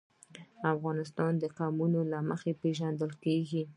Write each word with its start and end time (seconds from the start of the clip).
افغانستان 0.73 1.31
د 1.37 1.43
قومونه 1.57 1.99
له 2.11 2.19
مخې 2.29 2.51
پېژندل 2.61 3.11
کېږي. 3.23 3.63